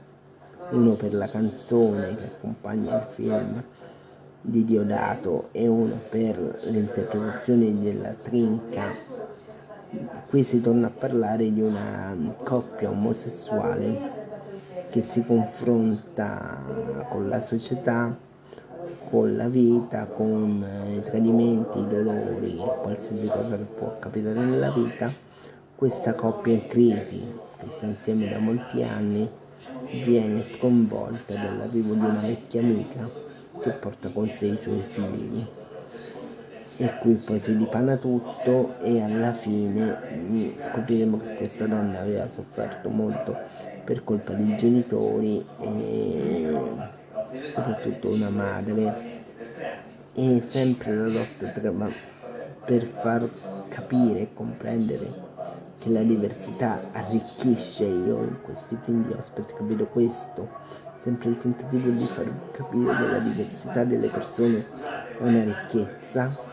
uno 0.70 0.92
per 0.94 1.14
la 1.14 1.28
canzone 1.28 2.14
che 2.16 2.24
accompagna 2.24 2.96
il 2.96 3.06
film 3.08 3.62
di 4.42 4.64
Diodato 4.64 5.48
e 5.52 5.68
uno 5.68 5.98
per 6.10 6.58
l'interpretazione 6.64 7.78
della 7.78 8.12
trinca. 8.12 8.90
Qui 10.28 10.42
si 10.42 10.60
torna 10.60 10.88
a 10.88 10.90
parlare 10.90 11.52
di 11.52 11.60
una 11.60 12.16
coppia 12.42 12.90
omosessuale 12.90 14.20
che 14.90 15.00
si 15.00 15.24
confronta 15.24 17.06
con 17.08 17.28
la 17.28 17.40
società, 17.40 18.14
con 19.08 19.36
la 19.36 19.48
vita, 19.48 20.06
con 20.06 20.66
i 20.96 21.00
tradimenti, 21.00 21.78
i 21.78 21.86
dolori 21.86 22.58
e 22.58 22.80
qualsiasi 22.82 23.26
cosa 23.26 23.56
che 23.56 23.64
può 23.64 23.96
capitare 23.98 24.40
nella 24.40 24.70
vita. 24.70 25.10
Questa 25.74 26.14
coppia 26.14 26.54
in 26.54 26.66
crisi, 26.66 27.38
che 27.58 27.68
sta 27.68 27.86
insieme 27.86 28.28
da 28.28 28.38
molti 28.38 28.82
anni, 28.82 29.28
viene 29.90 30.44
sconvolta 30.44 31.36
dall'arrivo 31.36 31.94
di 31.94 32.04
una 32.04 32.20
vecchia 32.20 32.60
amica 32.60 33.08
che 33.60 33.70
porta 33.72 34.10
con 34.10 34.32
sé 34.32 34.46
i 34.46 34.58
suoi 34.58 34.82
figli. 34.82 35.46
E 36.76 36.98
qui 36.98 37.14
poi 37.14 37.38
si 37.38 37.56
dipana 37.56 37.96
tutto 37.96 38.78
e 38.80 39.00
alla 39.02 39.32
fine 39.32 40.00
mm, 40.10 40.58
scopriremo 40.58 41.18
che 41.18 41.34
questa 41.34 41.66
donna 41.66 42.00
aveva 42.00 42.26
sofferto 42.28 42.88
molto 42.88 43.36
per 43.84 44.02
colpa 44.04 44.32
dei 44.32 44.56
genitori 44.56 45.44
e 45.58 46.82
soprattutto 47.52 48.10
una 48.10 48.30
madre. 48.30 49.10
E 50.14 50.40
sempre 50.40 50.94
la 50.94 51.06
lotta 51.08 51.48
tra, 51.48 51.72
per 52.64 52.84
far 52.84 53.28
capire 53.68 54.20
e 54.20 54.32
comprendere 54.34 55.21
che 55.82 55.90
la 55.90 56.02
diversità 56.02 56.80
arricchisce 56.92 57.84
io 57.84 58.22
in 58.22 58.38
questi 58.42 58.78
film 58.82 59.04
di 59.06 59.12
Aspet 59.14 59.52
capito? 59.54 59.86
Questo 59.86 60.48
sempre 60.94 61.30
il 61.30 61.38
tentativo 61.38 61.88
di 61.90 62.04
far 62.04 62.32
capire 62.52 62.94
che 62.94 63.10
la 63.10 63.18
diversità 63.18 63.82
delle 63.82 64.06
persone 64.08 64.64
è 65.18 65.22
una 65.22 65.42
ricchezza. 65.42 66.50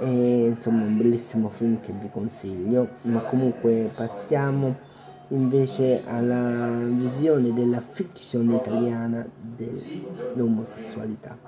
E 0.00 0.48
insomma 0.48 0.84
un 0.84 0.98
bellissimo 0.98 1.48
film 1.48 1.80
che 1.80 1.92
vi 1.92 2.10
consiglio. 2.12 2.96
Ma 3.02 3.20
comunque 3.20 3.90
passiamo 3.94 4.76
invece 5.28 6.02
alla 6.06 6.80
visione 6.82 7.54
della 7.54 7.80
fiction 7.80 8.50
italiana 8.50 9.26
dell'omosessualità 9.40 11.38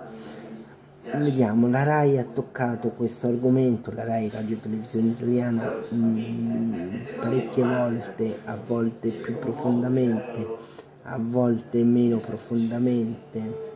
vediamo 1.15 1.69
la 1.69 1.83
RAI 1.83 2.19
ha 2.19 2.25
toccato 2.25 2.91
questo 2.91 3.29
argomento 3.29 3.93
la 3.93 4.05
RAI 4.05 4.29
Radio 4.31 4.57
Televisione 4.57 5.11
Italiana 5.11 5.75
mh, 5.91 5.97
mm, 5.97 6.95
parecchie 7.21 7.65
volte 7.65 8.39
a 8.45 8.57
volte 8.57 9.09
più 9.11 9.39
profondamente 9.39 10.75
a 11.09 11.19
volte 11.21 11.83
meno 11.85 12.19
profondamente. 12.19 13.75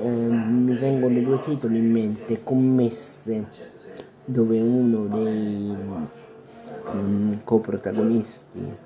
Eh, 0.00 0.28
mi 0.28 0.74
vengono 0.76 1.18
due 1.20 1.38
titoli 1.40 1.78
in 1.78 1.90
mente, 1.90 2.42
Commesse, 2.42 3.46
dove 4.24 4.60
uno 4.60 5.06
dei 5.06 5.74
um, 6.92 7.40
coprotagonisti 7.42 8.84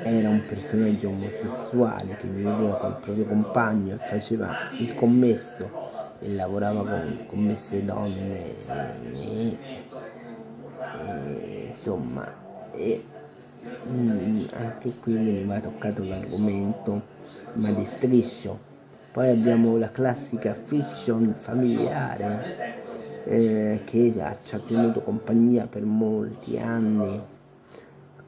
era 0.00 0.28
un 0.28 0.42
personaggio 0.46 1.08
omosessuale 1.08 2.16
che 2.16 2.28
viveva 2.28 2.76
col 2.76 2.98
proprio 3.00 3.26
compagno 3.26 3.94
e 3.96 3.98
faceva 3.98 4.54
il 4.78 4.94
commesso 4.94 5.87
lavorava 6.20 6.82
con 6.84 7.24
commesse 7.26 7.84
donne 7.84 8.56
e, 8.56 9.58
e, 11.04 11.66
insomma 11.68 12.26
e, 12.72 13.02
mm, 13.88 14.44
anche 14.54 14.92
qui 15.00 15.12
veniva 15.14 15.60
toccato 15.60 16.02
l'argomento 16.04 17.02
ma 17.54 17.70
di 17.70 17.84
striscio. 17.84 18.66
Poi 19.12 19.30
abbiamo 19.30 19.76
la 19.76 19.90
classica 19.90 20.54
fiction 20.54 21.34
familiare 21.36 22.76
eh, 23.24 23.82
che 23.84 24.12
ci 24.42 24.54
ha 24.54 24.58
tenuto 24.58 25.00
compagnia 25.00 25.66
per 25.66 25.84
molti 25.84 26.58
anni 26.58 27.20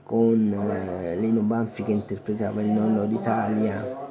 con 0.02 0.52
eh, 0.52 1.16
Lino 1.16 1.42
Banfi 1.42 1.84
che 1.84 1.92
interpretava 1.92 2.60
il 2.62 2.68
nonno 2.68 3.06
d'Italia 3.06 4.09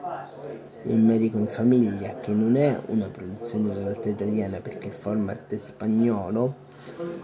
il 0.83 0.98
medico 0.98 1.38
in 1.38 1.48
famiglia 1.48 2.19
che 2.19 2.31
non 2.31 2.55
è 2.55 2.79
una 2.88 3.07
produzione 3.07 3.74
realtà 3.74 4.09
italiana 4.09 4.59
perché 4.59 4.88
il 4.88 4.93
format 4.93 5.51
è 5.53 5.57
spagnolo 5.57 6.67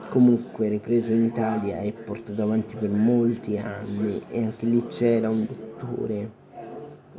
comunque 0.09 0.67
ripreso 0.67 1.13
in 1.13 1.24
Italia 1.24 1.79
e 1.79 1.91
portato 1.91 2.41
avanti 2.41 2.75
per 2.75 2.89
molti 2.89 3.57
anni 3.57 4.21
e 4.29 4.43
anche 4.43 4.65
lì 4.65 4.85
c'era 4.88 5.29
un 5.29 5.45
dottore 5.45 6.43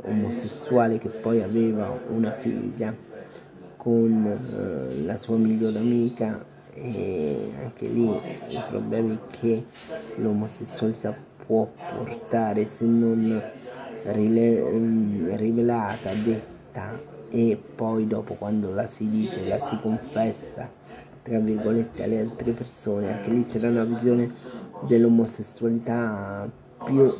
omosessuale 0.03 0.99
che 0.99 1.09
poi 1.09 1.41
aveva 1.41 1.97
una 2.09 2.31
figlia 2.31 2.95
con 3.75 4.25
eh, 4.25 5.03
la 5.03 5.17
sua 5.17 5.37
migliore 5.37 5.79
amica 5.79 6.45
e 6.73 7.51
anche 7.59 7.87
lì 7.87 8.07
i 8.07 8.61
problemi 8.69 9.17
che 9.31 9.65
l'omosessualità 10.17 11.15
può 11.45 11.67
portare 11.95 12.67
se 12.67 12.85
non 12.85 13.41
rivelata, 14.03 16.11
detta 16.13 17.15
e 17.29 17.59
poi 17.75 18.07
dopo 18.07 18.35
quando 18.35 18.73
la 18.73 18.87
si 18.87 19.09
dice, 19.09 19.45
la 19.47 19.59
si 19.59 19.77
confessa 19.81 20.69
tra 21.21 21.39
virgolette 21.39 22.03
alle 22.03 22.21
altre 22.21 22.53
persone, 22.53 23.11
anche 23.11 23.31
lì 23.31 23.45
c'era 23.45 23.67
una 23.67 23.83
visione 23.83 24.31
dell'omosessualità 24.87 26.49
più 26.85 27.13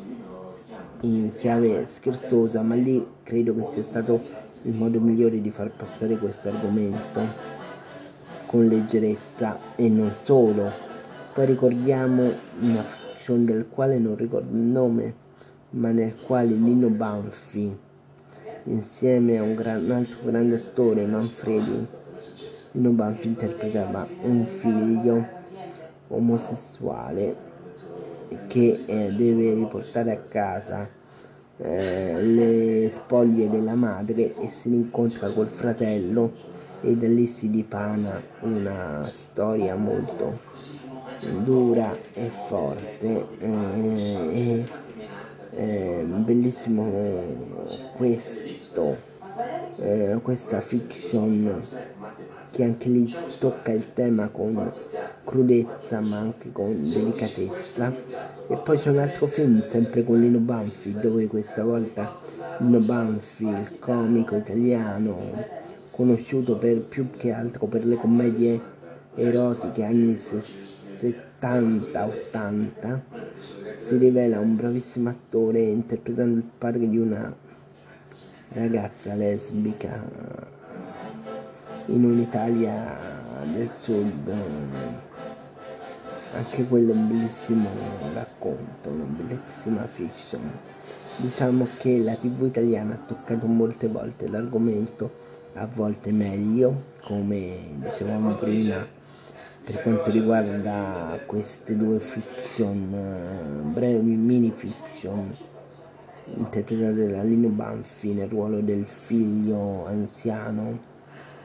in 1.02 1.34
chiave 1.36 1.86
scherzosa, 1.88 2.62
ma 2.62 2.76
lì 2.76 3.06
credo 3.24 3.54
che 3.54 3.66
sia 3.66 3.84
stato 3.84 4.22
il 4.62 4.74
modo 4.74 5.02
migliore 5.02 5.42
di 5.42 5.52
far 5.52 5.72
passare 5.72 6.18
questo 6.18 6.48
argomento 6.48 7.20
con 8.46 8.66
leggerezza 8.66 9.60
e 9.76 9.90
non 9.90 10.14
solo. 10.14 10.72
Poi 11.34 11.46
ricordiamo 11.46 12.32
una 12.62 12.82
fiction 12.82 13.44
del 13.44 13.68
quale 13.70 14.00
non 14.00 14.16
ricordo 14.16 14.56
il 14.56 14.64
nome, 14.64 15.26
ma 15.72 15.92
nel 15.92 16.16
quale 16.16 16.54
Nino 16.54 16.90
Banfi, 16.90 17.76
insieme 18.64 19.38
a 19.38 19.44
un, 19.44 19.56
gran, 19.56 19.84
un 19.84 19.92
altro 19.92 20.20
grande 20.24 20.56
attore, 20.56 21.06
Manfredi, 21.06 21.88
Nino 22.72 22.92
Banfi 22.92 23.28
interpretava 23.28 24.08
un 24.22 24.46
figlio 24.46 25.26
omosessuale 26.10 27.36
che 28.48 28.84
eh, 28.86 29.12
deve 29.14 29.54
riportare 29.54 30.12
a 30.12 30.20
casa 30.20 30.88
eh, 31.58 32.22
le 32.22 32.90
spoglie 32.92 33.50
della 33.50 33.76
madre 33.76 34.36
e 34.38 34.48
si 34.50 34.70
rincontra 34.70 35.30
col 35.30 35.48
fratello 35.48 36.32
e 36.82 36.96
da 36.96 37.08
lì 37.08 37.26
si 37.26 37.50
dipana 37.50 38.22
una 38.42 39.10
storia 39.12 39.76
molto 39.76 40.40
dura 41.44 41.96
e 42.14 42.30
forte 42.30 43.26
eh, 43.40 44.64
e 45.58 46.04
bellissimo 46.06 47.26
questo 47.96 49.16
eh, 49.80 50.20
questa 50.22 50.62
fiction 50.62 51.62
che 52.52 52.64
anche 52.64 52.90
lì 52.90 53.14
tocca 53.40 53.72
il 53.72 53.94
tema 53.94 54.30
con 54.30 54.72
crudezza 55.24 56.00
ma 56.00 56.18
anche 56.18 56.52
con 56.52 56.90
delicatezza. 56.90 57.94
E 58.48 58.56
poi 58.58 58.78
c'è 58.78 58.90
un 58.90 59.00
altro 59.00 59.28
film 59.28 59.62
sempre 59.62 60.04
con 60.04 60.20
Lino 60.20 60.40
Banfi 60.40 60.94
dove 60.94 61.28
questa 61.28 61.64
volta 61.64 62.20
Lino 62.60 62.80
Banfi 62.80 63.46
il 63.46 63.78
comico 63.80 64.36
italiano 64.36 65.20
conosciuto 65.92 66.58
per 66.58 66.82
più 66.82 67.10
che 67.12 67.32
altro 67.32 67.66
per 67.68 67.86
le 67.86 67.96
commedie 67.98 68.60
erotiche 69.16 69.84
anni 69.84 70.16
70-80 71.42 73.00
si 73.76 73.98
rivela 73.98 74.40
un 74.40 74.56
bravissimo 74.56 75.10
attore 75.10 75.62
interpretando 75.62 76.38
il 76.38 76.50
padre 76.58 76.90
di 76.90 76.98
una 76.98 77.36
ragazza 78.50 79.14
lesbica 79.14 80.10
in 81.88 82.04
un'Italia 82.04 82.98
del 83.54 83.72
sud 83.72 84.34
anche 86.34 86.68
quello 86.68 86.92
è 86.92 86.96
un 86.96 87.08
bellissimo 87.08 87.70
racconto, 88.14 88.90
una 88.90 89.06
bellissima 89.06 89.88
fiction. 89.88 90.42
Diciamo 91.18 91.68
che 91.80 92.00
la 92.00 92.14
TV 92.14 92.44
italiana 92.44 92.94
ha 92.94 92.98
toccato 92.98 93.48
molte 93.48 93.88
volte 93.88 94.28
l'argomento, 94.28 95.26
a 95.54 95.66
volte 95.66 96.12
meglio, 96.12 96.84
come 97.02 97.58
dicevamo 97.80 98.36
prima, 98.36 98.86
per 99.68 99.82
quanto 99.82 100.12
riguarda 100.12 101.20
queste 101.26 101.76
due 101.76 102.00
fiction, 102.00 103.70
brevi 103.74 104.16
mini 104.16 104.50
fiction, 104.50 105.36
interpretate 106.36 107.08
da 107.08 107.22
Lino 107.22 107.50
Banfi 107.50 108.14
nel 108.14 108.30
ruolo 108.30 108.62
del 108.62 108.86
figlio 108.86 109.86
anziano 109.86 110.80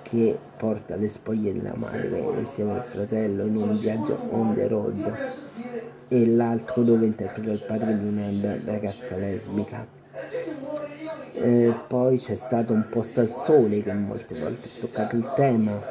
che 0.03 0.39
porta 0.57 0.95
le 0.95 1.09
spoglie 1.09 1.53
della 1.53 1.75
madre 1.75 2.21
insieme 2.39 2.75
al 2.75 2.85
fratello 2.85 3.45
in 3.45 3.57
un 3.57 3.77
viaggio 3.77 4.17
on 4.31 4.55
the 4.55 4.69
road 4.69 5.19
e 6.07 6.27
l'altro 6.29 6.85
dove 6.85 7.07
interpreta 7.07 7.51
il 7.51 7.65
padre 7.67 7.99
di 7.99 8.07
una 8.07 8.31
ragazza 8.65 9.17
lesbica. 9.17 9.85
Eh, 11.33 11.75
poi 11.89 12.19
c'è 12.19 12.37
stato 12.37 12.73
un 12.73 12.87
posto 12.89 13.19
al 13.19 13.33
sole 13.33 13.83
che 13.83 13.93
molte 13.95 14.39
volte 14.39 14.69
ha 14.69 14.81
toccato 14.81 15.17
il 15.17 15.33
tema, 15.35 15.83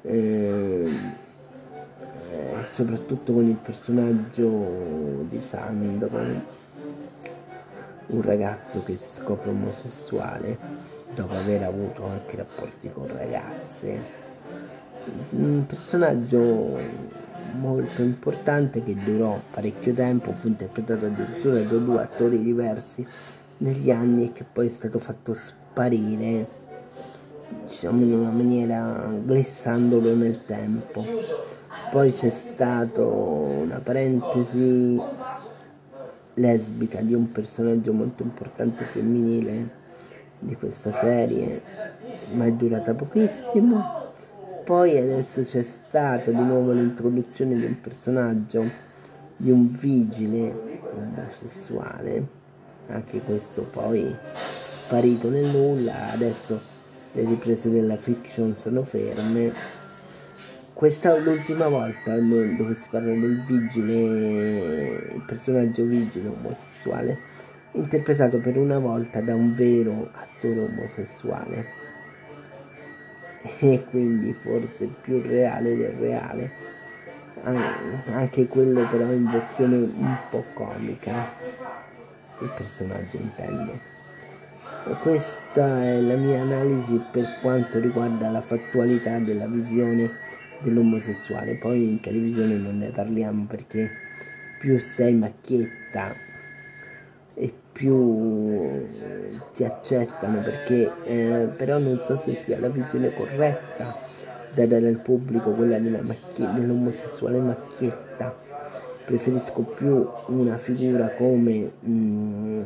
eh, 0.00 0.88
eh, 0.90 1.22
soprattutto 2.66 3.32
con 3.32 3.44
il 3.44 3.56
personaggio 3.56 5.24
di 5.28 5.40
Sandro, 5.40 6.18
un 8.06 8.22
ragazzo 8.22 8.82
che 8.82 8.96
si 8.96 9.20
scopre 9.20 9.50
omosessuale 9.50 10.58
dopo 11.14 11.34
aver 11.34 11.62
avuto 11.62 12.04
anche 12.06 12.36
rapporti 12.36 12.90
con 12.90 13.06
ragazze. 13.06 14.22
Un 15.30 15.64
personaggio 15.66 16.78
molto 17.58 18.02
importante 18.02 18.82
che 18.82 18.94
durò 18.94 19.40
parecchio 19.50 19.94
tempo, 19.94 20.32
fu 20.32 20.48
interpretato 20.48 21.06
addirittura 21.06 21.60
da 21.60 21.76
due 21.76 22.02
attori 22.02 22.42
diversi 22.42 23.06
negli 23.58 23.90
anni 23.90 24.26
e 24.26 24.32
che 24.32 24.44
poi 24.50 24.66
è 24.66 24.70
stato 24.70 24.98
fatto 24.98 25.34
sparire, 25.34 26.46
diciamo 27.66 28.02
in 28.02 28.12
una 28.12 28.30
maniera 28.30 29.14
glissandolo 29.22 30.14
nel 30.14 30.44
tempo. 30.44 31.04
Poi 31.90 32.10
c'è 32.10 32.30
stato 32.30 33.06
una 33.06 33.78
parentesi 33.78 35.00
lesbica 36.34 37.00
di 37.00 37.14
un 37.14 37.30
personaggio 37.30 37.92
molto 37.92 38.22
importante 38.22 38.84
femminile 38.84 39.82
di 40.38 40.56
questa 40.56 40.92
serie, 40.92 41.62
ma 42.34 42.46
è 42.46 42.52
durata 42.52 42.94
pochissimo. 42.94 44.02
Poi 44.64 44.96
adesso 44.96 45.44
c'è 45.44 45.62
stata 45.62 46.30
di 46.30 46.42
nuovo 46.42 46.72
l'introduzione 46.72 47.54
di 47.54 47.64
un 47.64 47.80
personaggio, 47.80 48.64
di 49.36 49.50
un 49.50 49.68
vigile 49.68 50.82
omosessuale, 50.90 52.26
anche 52.88 53.20
questo 53.20 53.62
poi 53.62 54.14
sparito 54.32 55.28
nel 55.28 55.46
nulla, 55.46 56.10
adesso 56.12 56.60
le 57.12 57.24
riprese 57.24 57.70
della 57.70 57.96
fiction 57.96 58.56
sono 58.56 58.82
ferme. 58.82 59.52
Questa 60.74 61.14
è 61.14 61.20
l'ultima 61.20 61.68
volta 61.68 62.18
dove 62.18 62.74
si 62.74 62.86
parla 62.90 63.12
del 63.12 63.40
vigile, 63.42 65.14
il 65.14 65.22
personaggio 65.24 65.84
vigile 65.84 66.28
omosessuale, 66.28 67.18
interpretato 67.72 68.38
per 68.38 68.58
una 68.58 68.78
volta 68.78 69.20
da 69.20 69.34
un 69.34 69.54
vero 69.54 70.10
attore 70.12 70.60
omosessuale. 70.60 71.66
E 73.60 73.84
quindi 73.88 74.32
forse 74.32 74.88
più 75.00 75.22
reale 75.22 75.76
del 75.76 75.92
reale 75.92 76.64
anche 77.44 78.46
quello 78.46 78.86
però 78.88 79.04
in 79.12 79.30
versione 79.30 79.76
un 79.76 80.16
po' 80.30 80.44
comica 80.54 81.30
il 82.40 82.50
personaggio 82.56 83.16
intende. 83.18 83.92
Questa 85.00 85.82
è 85.82 86.00
la 86.00 86.16
mia 86.16 86.40
analisi 86.40 87.00
per 87.10 87.38
quanto 87.40 87.78
riguarda 87.78 88.30
la 88.30 88.40
fattualità 88.40 89.18
della 89.18 89.46
visione 89.46 90.10
dell'omosessuale. 90.58 91.54
Poi 91.54 91.82
in 91.82 92.00
televisione 92.00 92.54
non 92.54 92.78
ne 92.78 92.90
parliamo 92.90 93.44
perché 93.44 93.90
più 94.58 94.78
sei 94.78 95.14
macchietta 95.14 96.14
e 97.34 97.52
più 97.72 98.82
ti 99.54 99.64
accettano 99.64 100.38
perché 100.42 100.90
eh, 101.04 101.48
però 101.56 101.78
non 101.78 102.00
so 102.00 102.16
se 102.16 102.34
sia 102.34 102.58
la 102.58 102.68
visione 102.68 103.12
corretta 103.12 103.92
da 104.54 104.66
dare 104.66 104.88
al 104.88 104.98
pubblico 104.98 105.50
quella 105.52 105.78
macchie, 105.78 106.52
dell'omosessuale 106.54 107.40
macchietta. 107.40 108.34
Preferisco 109.04 109.62
più 109.62 110.08
una 110.26 110.56
figura 110.56 111.10
come 111.10 111.72
mh, 111.80 111.90
mm, 111.90 112.62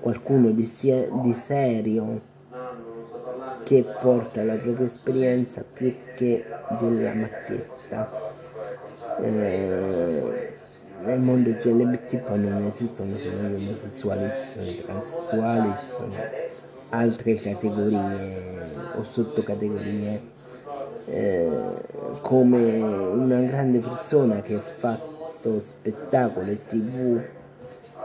qualcuno 0.00 0.50
di, 0.50 0.64
sie- 0.64 1.08
di 1.20 1.32
serio 1.34 2.34
che 3.66 3.84
porta 4.00 4.44
la 4.44 4.54
propria 4.58 4.86
esperienza 4.86 5.64
più 5.64 5.92
che 6.14 6.44
della 6.78 7.14
macchietta. 7.14 8.32
Eh, 9.20 10.54
nel 11.02 11.18
mondo 11.18 11.50
LGBT 11.50 12.18
poi 12.18 12.38
non 12.38 12.62
esistono 12.62 13.16
solo 13.16 13.48
gli 13.48 13.54
omosessuali, 13.54 14.30
ci 14.32 14.44
sono 14.44 14.66
i 14.66 14.82
transessuali, 14.84 15.72
ci 15.78 15.84
sono 15.84 16.14
altre 16.90 17.34
categorie 17.34 18.90
o 18.94 19.02
sottocategorie, 19.02 20.20
eh, 21.06 21.50
come 22.20 22.78
una 22.80 23.40
grande 23.40 23.80
persona 23.80 24.42
che 24.42 24.54
ha 24.54 24.60
fatto 24.60 25.60
spettacolo 25.60 26.52
e 26.52 26.58
tv 26.68 27.20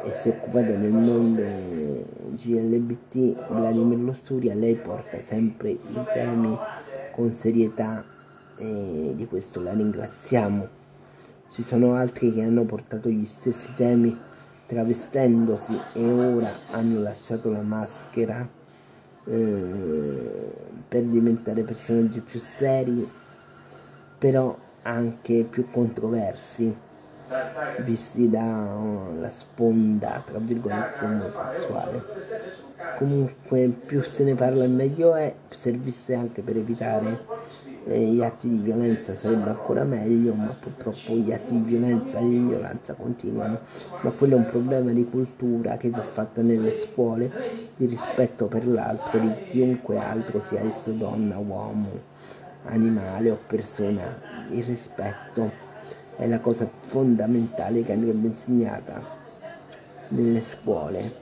e 0.04 0.14
si 0.14 0.30
è 0.30 0.32
occupata 0.32 0.74
del 0.74 0.92
mondo 0.92 1.44
GLBT, 2.32 3.50
Vladimir 3.50 4.00
Lossuria, 4.00 4.56
lei 4.56 4.76
porta 4.76 5.20
sempre 5.20 5.70
i 5.72 6.06
temi 6.14 6.58
con 7.12 7.34
serietà 7.34 8.04
e 8.58 9.14
di 9.16 9.26
questo 9.28 9.62
la 9.62 9.74
ringraziamo. 9.74 10.68
Ci 11.50 11.64
sono 11.64 11.94
altri 11.96 12.34
che 12.34 12.44
hanno 12.44 12.64
portato 12.64 13.10
gli 13.10 13.26
stessi 13.26 13.74
temi 13.76 14.16
travestendosi 14.66 15.78
e 15.94 16.12
ora 16.12 16.50
hanno 16.72 17.02
lasciato 17.02 17.50
la 17.50 17.62
maschera 17.62 18.48
eh, 19.26 20.52
per 20.88 21.04
diventare 21.04 21.64
personaggi 21.64 22.22
più 22.22 22.40
seri, 22.40 23.08
però 24.18 24.58
anche 24.84 25.44
più 25.44 25.70
controversi, 25.70 26.74
visti 27.76 28.30
dalla 28.30 29.30
sponda, 29.32 30.22
tra 30.26 30.40
virgolette, 30.40 31.06
omosessuale. 31.06 32.10
Comunque 32.94 33.70
più 33.70 34.02
se 34.04 34.24
ne 34.24 34.36
parla 34.36 34.68
meglio 34.68 35.16
è, 35.16 35.44
servisse 35.50 36.14
anche 36.14 36.42
per 36.44 36.58
evitare 36.58 37.26
eh, 37.84 38.08
gli 38.12 38.22
atti 38.22 38.48
di 38.50 38.58
violenza 38.60 39.16
sarebbe 39.16 39.50
ancora 39.50 39.84
meglio, 39.86 40.36
ma 40.36 40.54
purtroppo 40.54 41.18
gli 41.18 41.32
atti 41.32 41.56
di 41.56 41.64
violenza 41.64 42.20
e 42.20 42.26
l'ignoranza 42.26 42.94
continuano. 42.96 43.62
Ma 44.02 44.12
quello 44.12 44.36
è 44.36 44.38
un 44.38 44.46
problema 44.46 44.92
di 44.92 45.08
cultura 45.10 45.78
che 45.78 45.92
va 45.92 46.04
fatta 46.04 46.42
nelle 46.42 46.74
scuole, 46.74 47.34
di 47.76 47.86
rispetto 47.86 48.48
per 48.48 48.68
l'altro, 48.68 49.20
di 49.20 49.40
chiunque 49.48 49.98
altro, 49.98 50.42
sia 50.42 50.62
esso 50.62 50.94
donna, 50.94 51.38
uomo, 51.40 52.06
animale 52.64 53.32
o 53.32 53.38
persona. 53.46 54.22
Il 54.48 54.64
rispetto 54.64 55.61
è 56.16 56.28
la 56.28 56.40
cosa 56.40 56.70
fondamentale 56.86 57.84
che 57.84 57.94
andrebbe 57.94 58.28
insegnata 58.28 59.04
nelle 60.10 60.42
scuole 60.42 61.20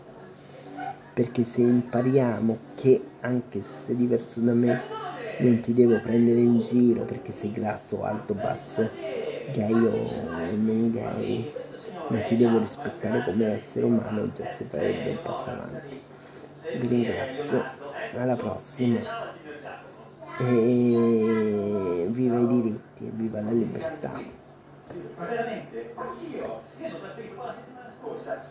perché 1.13 1.43
se 1.43 1.61
impariamo 1.61 2.57
che 2.75 3.01
anche 3.21 3.61
se 3.61 3.73
sei 3.73 3.95
diverso 3.95 4.39
da 4.39 4.53
me 4.53 4.81
non 5.37 5.59
ti 5.59 5.73
devo 5.73 5.99
prendere 5.99 6.39
in 6.39 6.59
giro 6.59 7.03
perché 7.03 7.31
sei 7.31 7.51
grasso, 7.51 8.03
alto, 8.03 8.33
basso, 8.33 8.89
gay 9.45 9.85
o 9.85 10.55
non 10.55 10.91
gay, 10.91 11.45
ma 12.07 12.21
ti 12.21 12.35
devo 12.35 12.57
rispettare 12.57 13.21
come 13.21 13.47
essere 13.47 13.85
umano, 13.85 14.31
già 14.31 14.45
si 14.45 14.63
farebbe 14.65 15.09
un 15.09 15.21
passo 15.21 15.51
avanti. 15.51 15.97
Vi 16.71 16.87
ringrazio, 16.87 17.67
alla 18.11 18.35
prossima 18.35 19.05
e 20.37 22.07
viva 22.09 22.39
i 22.39 22.47
diritti 22.47 23.05
e 23.07 23.11
viva 23.11 23.41
la 23.41 23.51
libertà. 23.51 24.23
Ma 25.17 25.25
veramente, 25.25 25.93
io, 26.31 26.61
io 26.77 26.87
sono 26.87 26.99
trasferito 26.99 27.43
la 27.43 27.51
settimana 27.51 27.89
scorsa 27.89 28.43